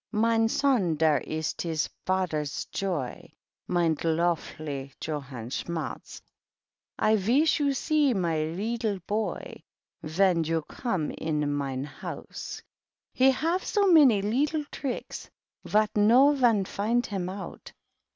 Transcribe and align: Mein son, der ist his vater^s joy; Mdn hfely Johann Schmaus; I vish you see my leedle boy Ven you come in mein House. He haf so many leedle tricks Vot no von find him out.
Mein 0.11 0.49
son, 0.49 0.95
der 0.97 1.19
ist 1.27 1.61
his 1.61 1.87
vater^s 2.07 2.67
joy; 2.71 3.31
Mdn 3.69 3.95
hfely 4.17 4.91
Johann 4.99 5.51
Schmaus; 5.51 6.23
I 6.97 7.15
vish 7.17 7.59
you 7.59 7.75
see 7.75 8.11
my 8.15 8.37
leedle 8.45 8.97
boy 9.05 9.61
Ven 10.01 10.43
you 10.43 10.63
come 10.63 11.11
in 11.11 11.55
mein 11.55 11.83
House. 11.83 12.63
He 13.13 13.29
haf 13.29 13.63
so 13.63 13.91
many 13.91 14.23
leedle 14.23 14.65
tricks 14.71 15.29
Vot 15.65 15.91
no 15.95 16.33
von 16.33 16.65
find 16.65 17.05
him 17.05 17.29
out. 17.29 17.71